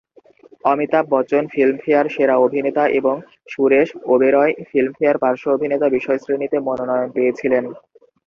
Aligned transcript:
Amitabh 0.65 1.03
Bachchan 1.09 1.43
Filmfare 1.53 2.05
সেরা 2.09 2.35
অভিনেতা 2.37 2.83
এবং 2.99 3.15
সুরেশ 3.49 3.89
ওবেরয় 4.05 4.53
ফিল্মফেয়ার 4.69 5.21
পার্শ্ব-অভিনেতা 5.23 5.87
বিষয়শ্রেণীতে 5.95 6.57
মনোনয়ন 6.67 7.09
পেয়েছিলেন। 7.15 7.63